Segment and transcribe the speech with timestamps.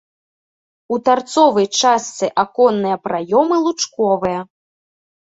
[0.93, 4.39] У тарцовай частцы аконныя праёмы лучковыя.